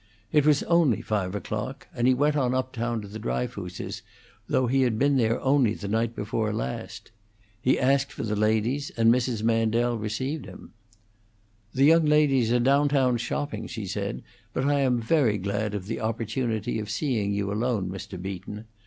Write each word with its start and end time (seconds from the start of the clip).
It 0.31 0.47
was 0.47 0.63
only 0.63 1.03
five 1.03 1.35
o'clock, 1.35 1.87
and 1.93 2.07
he 2.07 2.15
went 2.15 2.35
on 2.35 2.55
up 2.55 2.73
town 2.73 3.03
to 3.03 3.07
the 3.07 3.19
Dryfooses', 3.19 4.01
though 4.47 4.65
he 4.65 4.81
had 4.81 4.97
been 4.97 5.15
there 5.15 5.39
only 5.41 5.75
the 5.75 5.87
night 5.87 6.15
before 6.15 6.51
last. 6.51 7.11
He 7.61 7.77
asked 7.79 8.11
for 8.11 8.23
the 8.23 8.35
ladies, 8.35 8.89
and 8.97 9.13
Mrs. 9.13 9.43
Mandel 9.43 9.99
received 9.99 10.45
him. 10.47 10.73
"The 11.75 11.85
young 11.85 12.05
ladies 12.07 12.51
are 12.51 12.59
down 12.59 12.89
town 12.89 13.17
shopping," 13.17 13.67
she 13.67 13.85
said, 13.85 14.23
"but 14.53 14.65
I 14.65 14.79
am 14.79 14.99
very 14.99 15.37
glad 15.37 15.75
of 15.75 15.85
the 15.85 16.01
opportunity 16.01 16.79
of 16.79 16.89
seeing 16.89 17.31
you 17.31 17.51
alone, 17.53 17.87
Mr. 17.87 18.19
Beaton. 18.19 18.65